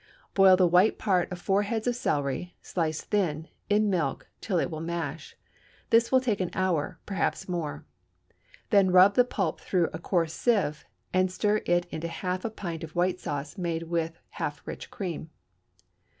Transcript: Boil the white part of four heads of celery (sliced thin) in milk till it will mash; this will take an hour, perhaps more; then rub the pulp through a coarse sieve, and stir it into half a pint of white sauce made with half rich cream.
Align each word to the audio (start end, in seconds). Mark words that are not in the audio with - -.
Boil 0.33 0.57
the 0.57 0.65
white 0.65 0.97
part 0.97 1.31
of 1.31 1.39
four 1.39 1.61
heads 1.61 1.85
of 1.85 1.95
celery 1.95 2.55
(sliced 2.63 3.03
thin) 3.11 3.47
in 3.69 3.87
milk 3.87 4.27
till 4.41 4.57
it 4.57 4.71
will 4.71 4.79
mash; 4.81 5.35
this 5.91 6.11
will 6.11 6.19
take 6.19 6.41
an 6.41 6.49
hour, 6.55 6.99
perhaps 7.05 7.47
more; 7.47 7.85
then 8.71 8.89
rub 8.89 9.13
the 9.13 9.23
pulp 9.23 9.61
through 9.61 9.91
a 9.93 9.99
coarse 9.99 10.33
sieve, 10.33 10.85
and 11.13 11.31
stir 11.31 11.61
it 11.67 11.85
into 11.91 12.07
half 12.07 12.43
a 12.43 12.49
pint 12.49 12.83
of 12.83 12.95
white 12.95 13.19
sauce 13.19 13.59
made 13.59 13.83
with 13.83 14.17
half 14.29 14.63
rich 14.65 14.89
cream. 14.89 15.29